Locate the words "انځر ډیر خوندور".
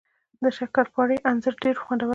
1.29-2.07